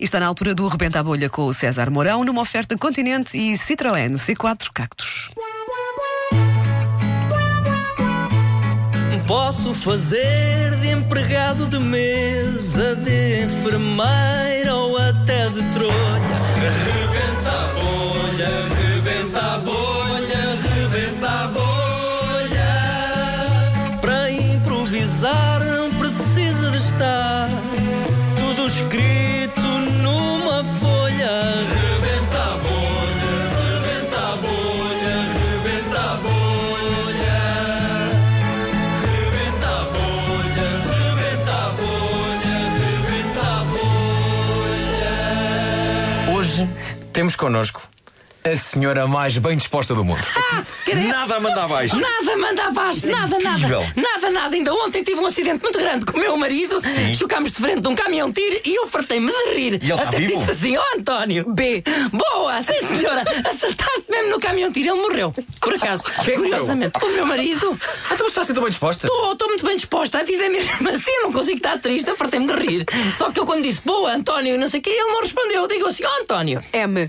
E 0.00 0.04
está 0.04 0.18
na 0.18 0.26
altura 0.26 0.54
do 0.54 0.66
Rebenta 0.66 0.98
a 1.00 1.02
Bolha 1.02 1.28
com 1.28 1.44
o 1.44 1.52
César 1.52 1.90
Mourão, 1.90 2.24
numa 2.24 2.40
oferta 2.40 2.74
Continente 2.78 3.36
e 3.36 3.52
Citroën 3.52 4.14
C4 4.14 4.70
Cactos. 4.72 5.30
Posso 9.26 9.74
fazer 9.74 10.74
de 10.76 10.88
empregado 10.88 11.66
de 11.66 11.78
mesa, 11.78 12.96
de 12.96 13.44
enfermeira 13.44 14.74
ou 14.74 14.96
até 14.96 15.50
de 15.50 15.62
trolha. 15.74 15.92
Rebenta 16.86 17.50
a 17.50 17.68
bolha, 17.74 18.48
rebenta 18.80 19.38
a 19.38 19.58
bolha, 19.58 20.56
rebenta 20.80 21.28
a 21.28 21.46
bolha. 21.48 22.72
Para 24.00 24.30
improvisar 24.30 25.60
não 25.62 25.90
precisa 25.92 26.70
de 26.70 26.78
estar 26.78 27.29
Hoje 46.60 46.68
temos 47.12 47.36
connosco 47.36 47.88
a 48.42 48.56
senhora 48.56 49.06
mais 49.06 49.36
bem 49.36 49.56
disposta 49.56 49.94
do 49.94 50.02
mundo. 50.04 50.22
Nada 51.08 51.36
a 51.36 51.40
mandar 51.40 51.64
abaixo. 51.64 51.96
Nada 51.96 52.36
manda 52.36 52.64
abaixo, 52.64 53.06
é 53.06 53.10
nada, 53.10 53.38
nada. 53.38 53.58
incrível. 53.58 53.84
Nada, 53.96 54.30
nada. 54.30 54.54
Ainda 54.54 54.72
ontem 54.74 55.02
tive 55.02 55.20
um 55.20 55.26
acidente 55.26 55.62
muito 55.62 55.78
grande 55.78 56.06
com 56.06 56.16
o 56.16 56.20
meu 56.20 56.36
marido. 56.36 56.80
Chocámos 57.14 57.52
de 57.52 57.58
frente 57.58 57.80
de 57.80 57.88
um 57.88 57.94
caminhão 57.94 58.32
tiro 58.32 58.60
e 58.64 58.74
eu 58.74 58.86
fartei-me 58.86 59.30
de 59.30 59.54
rir. 59.54 59.72
E 59.82 59.90
ele 59.90 59.92
está 59.92 60.10
vivo? 60.10 60.38
disse 60.38 60.50
assim: 60.50 60.76
Ó 60.76 60.82
António, 60.96 61.44
B. 61.52 61.82
boa, 62.12 62.62
sim 62.62 62.86
senhora, 62.86 63.24
acertaste 63.44 63.99
no 64.50 64.70
caminhão 64.70 64.72
tiro. 64.72 64.90
Ele 64.90 65.00
morreu. 65.00 65.32
Por 65.60 65.74
acaso. 65.74 66.04
Quem? 66.24 66.36
Curiosamente, 66.36 66.98
o 67.02 67.08
meu 67.08 67.26
marido. 67.26 67.78
Ah, 68.10 68.16
tu 68.16 68.26
está 68.26 68.42
assim 68.42 68.54
tão 68.54 68.62
bem 68.62 68.70
disposta? 68.70 69.06
Estou 69.06 69.48
muito 69.48 69.64
bem 69.64 69.76
disposta, 69.76 70.18
a 70.18 70.22
vida 70.22 70.44
é 70.44 70.48
mesmo 70.48 70.88
assim, 70.88 71.10
eu 71.10 71.22
não 71.24 71.32
consigo 71.32 71.56
estar 71.56 71.78
triste, 71.78 72.08
eu 72.08 72.16
fartei-me 72.16 72.46
de 72.46 72.52
rir. 72.54 72.86
Só 73.16 73.30
que 73.30 73.38
eu 73.38 73.46
quando 73.46 73.62
disse, 73.62 73.82
boa, 73.84 74.12
António, 74.12 74.54
e 74.54 74.58
não 74.58 74.68
sei 74.68 74.80
o 74.80 74.82
quê, 74.82 74.90
ele 74.90 75.10
não 75.10 75.20
respondeu. 75.20 75.62
Eu 75.62 75.68
digo 75.68 75.86
assim, 75.86 76.04
ó 76.04 76.20
António, 76.20 76.62
M. 76.72 77.08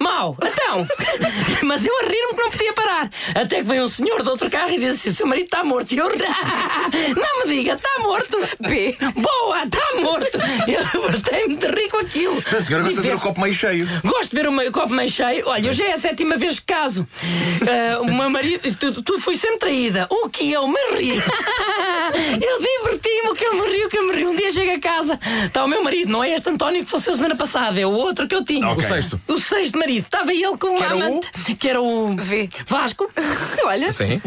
Mau, 0.00 0.36
então. 0.40 0.86
Mas 1.64 1.84
eu 1.84 1.92
a 1.98 2.02
rir-me 2.02 2.34
que 2.34 2.42
não 2.42 2.50
podia 2.50 2.72
parar. 2.72 3.10
Até 3.34 3.56
que 3.56 3.64
veio 3.64 3.82
um 3.82 3.88
senhor 3.88 4.22
de 4.22 4.28
outro 4.28 4.48
carro 4.48 4.70
e 4.70 4.78
disse 4.78 4.90
assim: 4.90 5.10
o 5.10 5.12
seu 5.12 5.26
marido 5.26 5.46
está 5.46 5.64
morto. 5.64 5.92
E 5.92 5.98
eu, 5.98 6.08
não 6.08 7.46
me 7.46 7.54
diga, 7.54 7.72
está 7.72 7.98
morto. 7.98 8.38
B. 8.60 8.96
Boa, 9.16 9.64
está 9.64 10.00
morto. 10.00 10.38
Eu 10.68 11.02
fartei-me 11.02 11.56
de 11.56 11.66
rir 11.66 11.88
com 11.88 11.98
aquilo. 11.98 12.38
A 12.38 12.62
senhora 12.62 12.84
gosta 12.84 13.02
de 13.02 13.08
ver 13.08 13.16
o 13.16 13.20
copo 13.20 13.40
meio 13.40 13.54
cheio. 13.54 13.88
Gosto 14.28 14.36
de 14.36 14.42
ver 14.42 14.48
o 14.48 14.52
meu 14.52 14.70
copo 14.70 14.92
meio 14.92 15.10
cheio. 15.10 15.46
Olha, 15.46 15.70
hoje 15.70 15.82
é 15.82 15.94
a 15.94 15.96
sétima 15.96 16.36
vez 16.36 16.60
que 16.60 16.66
caso. 16.66 17.06
Ah, 17.68 18.00
o 18.00 18.06
meu 18.06 18.30
marido, 18.30 18.74
tu, 18.76 19.02
tu 19.02 19.20
fui 19.20 19.36
sempre 19.36 19.58
traída. 19.58 20.06
O 20.10 20.28
que 20.30 20.50
eu 20.50 20.66
me 20.66 20.78
ri. 20.96 21.10
eu 21.10 22.58
diverti-me, 22.60 23.28
o 23.30 23.34
que 23.34 23.44
eu 23.44 23.54
me 23.54 23.68
ri, 23.68 23.84
o 23.84 23.88
que 23.88 23.98
eu 23.98 24.06
me 24.06 24.14
ri. 24.14 24.24
Um 24.24 24.34
dia 24.34 24.50
chego 24.50 24.72
a 24.72 24.78
casa, 24.78 25.18
está 25.44 25.64
o 25.64 25.68
meu 25.68 25.82
marido, 25.82 26.10
não 26.10 26.24
é 26.24 26.30
este 26.30 26.48
António 26.48 26.82
que 26.82 26.90
faleceu 26.90 27.14
semana 27.16 27.36
passada, 27.36 27.78
é 27.78 27.84
o 27.84 27.90
outro 27.90 28.26
que 28.26 28.34
eu 28.34 28.44
tinha. 28.44 28.66
Ok. 28.68 28.84
O 28.84 28.88
sexto. 28.88 29.20
O 29.28 29.38
sexto 29.38 29.78
marido. 29.78 30.04
Estava 30.04 30.32
ele 30.32 30.56
com 30.56 30.68
um 30.68 30.82
era 30.82 30.96
o? 30.96 31.02
amante, 31.02 31.54
que 31.56 31.68
era 31.68 31.82
o 31.82 32.16
V. 32.16 32.48
Vasco. 32.66 33.10
Olha. 33.66 33.92
Sim. 33.92 34.22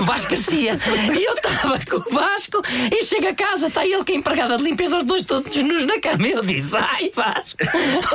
O 0.00 0.04
Vasco 0.04 0.30
Garcia. 0.30 0.78
E 1.18 1.24
eu 1.24 1.34
estava 1.34 1.80
com 1.80 1.96
o 1.96 2.14
Vasco 2.14 2.62
e 2.92 3.04
chego 3.04 3.28
a 3.28 3.34
casa, 3.34 3.68
está 3.68 3.84
ele 3.84 4.04
que 4.04 4.12
é 4.12 4.16
empregada 4.16 4.56
de 4.56 4.62
limpeza, 4.62 4.98
os 4.98 5.04
dois 5.04 5.24
todos 5.24 5.56
nus 5.56 5.84
na 5.86 5.98
cama. 5.98 6.28
Eu 6.28 6.42
disse: 6.42 6.76
Ai, 6.76 7.10
Vasco, 7.14 7.58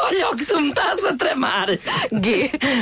olha 0.03 0.29
o 0.29 0.35
que 0.35 0.45
tu 0.45 0.59
me 0.61 0.69
estás 0.69 0.96
a 1.05 1.15
tramar. 1.15 1.67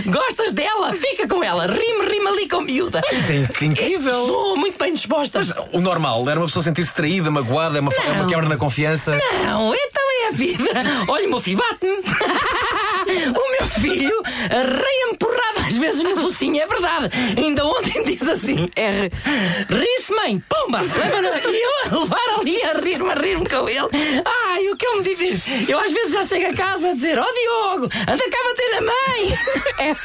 Gostas 0.06 0.54
dela? 0.54 0.94
Fica 0.94 1.28
com 1.28 1.44
ela. 1.44 1.68
Rime, 1.68 2.06
rime 2.10 2.28
ali 2.28 2.48
com 2.48 2.62
miúda. 2.62 3.02
Isso 3.12 3.32
é 3.32 3.66
incrível. 3.66 4.26
Sou 4.26 4.58
muito 4.58 4.78
bem 4.78 4.94
disposta. 4.94 5.40
O 5.72 5.82
normal 5.82 6.28
era 6.30 6.40
uma 6.40 6.46
pessoa 6.46 6.64
sentir-se 6.64 6.94
traída, 6.94 7.30
magoada, 7.32 7.78
é 7.78 7.82
uma, 7.82 7.94
é 7.94 8.12
uma 8.12 8.28
quebra 8.28 8.48
na 8.48 8.58
confiança. 8.58 9.20
Não, 9.46 9.74
então 9.74 10.04
é 10.24 10.28
a 10.28 10.32
vida. 10.32 10.70
Olha, 11.08 11.28
o 11.28 11.30
meu 11.30 11.40
filho 11.40 11.58
bate-me. 11.58 11.96
O 13.06 13.52
meu 13.52 13.70
filho 13.70 14.24
arreia-me 14.50 15.18
porrada 15.20 15.46
às 15.68 15.78
vezes 15.78 16.04
no 16.04 16.16
focinho, 16.18 16.62
é 16.62 16.66
verdade. 16.66 17.10
Ainda 17.38 17.66
ontem 17.66 18.04
disse 18.04 18.30
assim: 18.30 18.70
R. 18.76 19.12
Ri-se, 19.70 20.14
mãe, 20.14 20.44
pumba! 20.48 20.82
E 20.84 21.62
eu 21.62 21.98
a 21.98 22.00
levar 22.00 22.40
ali 22.40 22.62
a 22.64 22.74
rir-me, 22.80 23.10
a 23.12 23.14
rir-me 23.14 23.48
com 23.48 23.70
ele. 23.70 23.90
Ai, 24.26 24.45
o 24.76 24.78
que 24.78 24.86
eu 24.86 24.98
me 24.98 25.04
divirto. 25.04 25.50
Eu 25.70 25.80
às 25.80 25.92
vezes 25.92 26.12
já 26.12 26.24
chego 26.24 26.52
a 26.52 26.54
casa 26.54 26.90
a 26.90 26.94
dizer: 26.94 27.18
Ó 27.18 27.26
Diogo, 27.26 27.86
anda 27.86 28.30
cá 28.30 28.38
a 28.38 28.50
bater 28.50 28.70
na 28.72 28.82
mãe. 28.82 29.40
S. 29.90 30.02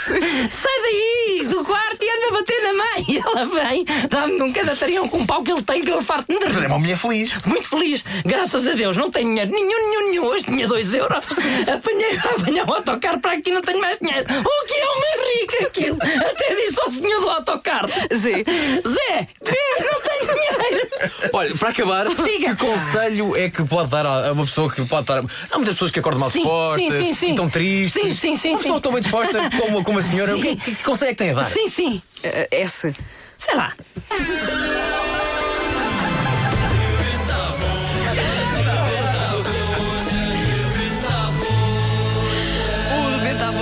Sai 0.51 0.81
daí 0.83 1.47
do 1.49 1.65
quarto 1.65 2.03
e 2.03 2.09
anda 2.09 2.29
a 2.29 2.33
bater 2.39 2.63
na 2.63 2.73
mãe. 2.73 3.05
E 3.09 3.19
ela 3.19 3.45
vem, 3.45 3.85
dá-me 4.09 4.43
um 4.43 4.53
cadastarião 4.53 5.09
com 5.09 5.19
um 5.19 5.27
pau 5.27 5.43
que 5.43 5.51
ele 5.51 5.63
tem, 5.63 5.83
que 5.83 5.91
eu 5.91 6.03
farto-me 6.03 6.39
de 6.39 6.47
Mas 6.47 6.65
é 6.65 6.67
uma 6.67 6.79
mulher 6.79 6.97
feliz. 6.97 7.33
Muito 7.45 7.69
feliz, 7.69 8.05
graças 8.25 8.67
a 8.67 8.73
Deus. 8.73 8.97
Não 8.97 9.11
tenho 9.11 9.29
dinheiro 9.29 9.51
nenhum, 9.51 9.91
nenhum, 9.91 10.11
nenhum. 10.11 10.27
Hoje 10.27 10.45
tinha 10.45 10.69
dois 10.69 10.95
euros. 10.95 11.25
Apanhei, 11.73 12.17
apanhei 12.23 12.63
o 12.63 12.73
autocarro 12.73 13.21
para 13.21 13.33
aqui, 13.33 13.51
não 13.51 13.63
tenho 13.63 13.81
mais 13.81 13.99
dinheiro. 13.99 14.27
O 14.31 14.67
que 14.67 14.75
eu 14.75 15.01
me 15.01 15.41
ri 15.41 15.47
com 15.47 15.67
aquilo? 15.67 15.99
Até 16.01 16.55
disse 16.55 16.81
ao 16.81 16.91
senhor 16.91 17.21
do 17.21 17.29
autocarro. 17.29 17.89
Zé, 17.89 18.45
tenho 18.45 19.27
dinheiro. 19.43 19.70
Olha, 21.33 21.55
para 21.57 21.69
acabar, 21.71 22.07
Diga. 22.25 22.55
que 22.57 22.65
conselho 22.67 23.37
é 23.37 23.49
que 23.51 23.65
pode 23.65 23.91
dar 23.91 24.07
a 24.07 24.33
uma 24.33 24.45
pessoa 24.45 24.71
que 24.71 24.85
pode 24.85 25.03
estar. 25.03 25.19
Há 25.19 25.57
muitas 25.57 25.75
pessoas 25.75 25.91
que 25.91 26.01
acordam 26.01 26.21
mal 26.21 26.31
Sim, 26.31 26.41
dispostas, 26.41 26.93
sim, 26.93 27.03
sim, 27.05 27.15
sim. 27.15 27.31
estão 27.31 27.49
tristes. 27.51 28.03
Sim, 28.03 28.13
sim, 28.13 28.37
sim, 28.37 28.51
Uma 28.51 28.59
pessoa 28.59 28.77
sim. 28.77 28.83
tão 28.83 28.93
bem 28.93 29.03
disposta 29.03 29.51
como, 29.59 29.85
como 29.85 29.99
a 29.99 30.03
senhora, 30.03 30.35
que, 30.35 30.41
Sim. 30.43 30.57
que, 30.57 30.75
que 30.75 30.83
conselho 30.85 31.11
é 31.11 31.13
que 31.13 31.19
tem 31.19 31.31
a 31.31 31.35
dar? 31.35 31.45
Sim, 31.51 31.69
sim. 31.69 32.03
Eh, 32.23 32.49
S. 32.51 32.95
Sei 33.37 33.55
lá. 33.55 33.73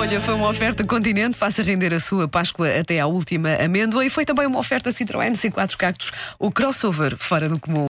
Rebenta 0.08 0.16
a 0.16 0.19
Bolha 0.19 0.20
foi 0.20 0.34
uma 0.34 0.48
oferta 0.48 0.84
Continente. 0.84 1.36
Faça 1.36 1.62
render 1.62 1.92
a 1.92 2.00
sua 2.00 2.26
Páscoa 2.26 2.69
até 2.80 2.98
à 2.98 3.06
última 3.06 3.54
amêndoa. 3.56 4.04
E 4.04 4.10
foi 4.10 4.24
também 4.24 4.46
uma 4.46 4.58
oferta 4.58 4.91
Citroën 4.91 5.32
C4 5.32 5.76
Cactos. 5.76 6.10
O 6.38 6.50
crossover 6.50 7.14
fora 7.19 7.48
do 7.48 7.58
comum. 7.58 7.86